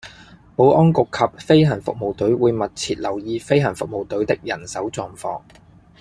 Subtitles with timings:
[0.55, 5.43] 保安局及飛行服務隊會密切留意飛行服務隊的人手狀況